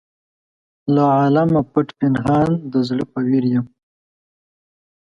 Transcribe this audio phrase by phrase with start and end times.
[0.93, 3.65] له عالمه پټ پنهان د زړه په ویر یم.